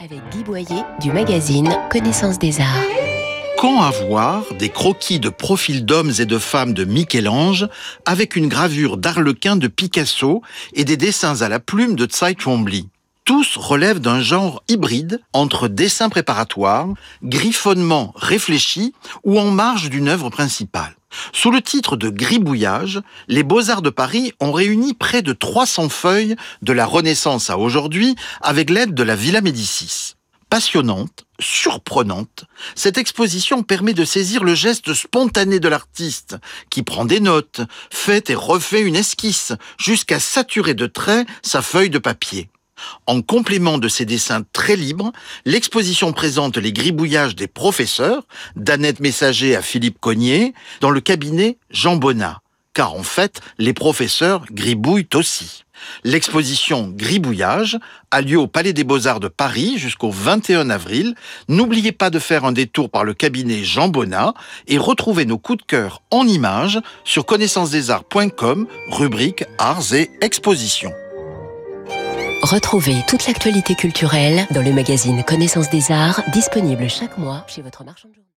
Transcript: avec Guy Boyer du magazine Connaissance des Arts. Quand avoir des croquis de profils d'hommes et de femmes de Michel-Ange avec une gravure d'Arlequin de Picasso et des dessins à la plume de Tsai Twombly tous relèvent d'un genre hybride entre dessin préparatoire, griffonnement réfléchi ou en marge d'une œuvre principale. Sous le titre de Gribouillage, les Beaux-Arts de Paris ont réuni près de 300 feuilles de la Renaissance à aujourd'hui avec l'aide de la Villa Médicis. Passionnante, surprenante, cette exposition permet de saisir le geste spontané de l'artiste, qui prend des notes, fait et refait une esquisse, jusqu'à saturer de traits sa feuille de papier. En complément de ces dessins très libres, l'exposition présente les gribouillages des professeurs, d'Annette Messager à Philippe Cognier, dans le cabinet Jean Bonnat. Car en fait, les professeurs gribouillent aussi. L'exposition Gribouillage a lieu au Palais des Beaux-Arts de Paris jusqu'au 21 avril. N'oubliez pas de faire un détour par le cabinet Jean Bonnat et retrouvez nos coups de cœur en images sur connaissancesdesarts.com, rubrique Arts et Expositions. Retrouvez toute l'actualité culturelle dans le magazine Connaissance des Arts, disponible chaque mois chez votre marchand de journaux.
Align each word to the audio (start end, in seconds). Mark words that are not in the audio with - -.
avec 0.00 0.20
Guy 0.30 0.44
Boyer 0.44 0.82
du 1.00 1.10
magazine 1.10 1.68
Connaissance 1.90 2.38
des 2.38 2.60
Arts. 2.60 2.84
Quand 3.56 3.82
avoir 3.82 4.54
des 4.54 4.68
croquis 4.68 5.18
de 5.18 5.28
profils 5.28 5.84
d'hommes 5.84 6.12
et 6.18 6.24
de 6.24 6.38
femmes 6.38 6.72
de 6.72 6.84
Michel-Ange 6.84 7.68
avec 8.04 8.36
une 8.36 8.48
gravure 8.48 8.96
d'Arlequin 8.96 9.56
de 9.56 9.66
Picasso 9.66 10.42
et 10.74 10.84
des 10.84 10.96
dessins 10.96 11.42
à 11.42 11.48
la 11.48 11.58
plume 11.58 11.96
de 11.96 12.06
Tsai 12.06 12.34
Twombly 12.34 12.88
tous 13.24 13.56
relèvent 13.58 14.00
d'un 14.00 14.20
genre 14.20 14.62
hybride 14.68 15.20
entre 15.34 15.68
dessin 15.68 16.08
préparatoire, 16.08 16.88
griffonnement 17.22 18.14
réfléchi 18.16 18.94
ou 19.24 19.38
en 19.38 19.50
marge 19.50 19.90
d'une 19.90 20.08
œuvre 20.08 20.30
principale. 20.30 20.97
Sous 21.32 21.50
le 21.50 21.62
titre 21.62 21.96
de 21.96 22.08
Gribouillage, 22.08 23.00
les 23.28 23.42
Beaux-Arts 23.42 23.82
de 23.82 23.90
Paris 23.90 24.32
ont 24.40 24.52
réuni 24.52 24.94
près 24.94 25.22
de 25.22 25.32
300 25.32 25.88
feuilles 25.88 26.36
de 26.62 26.72
la 26.72 26.86
Renaissance 26.86 27.50
à 27.50 27.58
aujourd'hui 27.58 28.16
avec 28.40 28.70
l'aide 28.70 28.94
de 28.94 29.02
la 29.02 29.16
Villa 29.16 29.40
Médicis. 29.40 30.14
Passionnante, 30.50 31.26
surprenante, 31.40 32.44
cette 32.74 32.96
exposition 32.96 33.62
permet 33.62 33.92
de 33.92 34.04
saisir 34.04 34.44
le 34.44 34.54
geste 34.54 34.94
spontané 34.94 35.60
de 35.60 35.68
l'artiste, 35.68 36.36
qui 36.70 36.82
prend 36.82 37.04
des 37.04 37.20
notes, 37.20 37.60
fait 37.92 38.30
et 38.30 38.34
refait 38.34 38.80
une 38.80 38.96
esquisse, 38.96 39.52
jusqu'à 39.78 40.20
saturer 40.20 40.72
de 40.72 40.86
traits 40.86 41.28
sa 41.42 41.60
feuille 41.60 41.90
de 41.90 41.98
papier. 41.98 42.48
En 43.06 43.22
complément 43.22 43.78
de 43.78 43.88
ces 43.88 44.04
dessins 44.04 44.42
très 44.52 44.76
libres, 44.76 45.12
l'exposition 45.44 46.12
présente 46.12 46.56
les 46.56 46.72
gribouillages 46.72 47.36
des 47.36 47.48
professeurs, 47.48 48.26
d'Annette 48.56 49.00
Messager 49.00 49.56
à 49.56 49.62
Philippe 49.62 49.98
Cognier, 50.00 50.54
dans 50.80 50.90
le 50.90 51.00
cabinet 51.00 51.58
Jean 51.70 51.96
Bonnat. 51.96 52.40
Car 52.74 52.94
en 52.94 53.02
fait, 53.02 53.40
les 53.58 53.72
professeurs 53.72 54.44
gribouillent 54.52 55.08
aussi. 55.14 55.64
L'exposition 56.04 56.92
Gribouillage 56.94 57.78
a 58.10 58.20
lieu 58.20 58.38
au 58.38 58.46
Palais 58.46 58.72
des 58.72 58.84
Beaux-Arts 58.84 59.20
de 59.20 59.28
Paris 59.28 59.78
jusqu'au 59.78 60.10
21 60.10 60.70
avril. 60.70 61.14
N'oubliez 61.48 61.92
pas 61.92 62.10
de 62.10 62.18
faire 62.18 62.44
un 62.44 62.52
détour 62.52 62.90
par 62.90 63.04
le 63.04 63.14
cabinet 63.14 63.64
Jean 63.64 63.88
Bonnat 63.88 64.34
et 64.66 64.78
retrouvez 64.78 65.24
nos 65.24 65.38
coups 65.38 65.58
de 65.58 65.66
cœur 65.66 66.02
en 66.10 66.26
images 66.26 66.80
sur 67.04 67.26
connaissancesdesarts.com, 67.26 68.66
rubrique 68.90 69.44
Arts 69.58 69.94
et 69.94 70.10
Expositions. 70.20 70.92
Retrouvez 72.50 73.02
toute 73.06 73.26
l'actualité 73.26 73.74
culturelle 73.74 74.46
dans 74.52 74.62
le 74.62 74.72
magazine 74.72 75.22
Connaissance 75.22 75.68
des 75.68 75.92
Arts, 75.92 76.22
disponible 76.32 76.88
chaque 76.88 77.18
mois 77.18 77.44
chez 77.46 77.60
votre 77.60 77.84
marchand 77.84 78.08
de 78.08 78.14
journaux. 78.14 78.24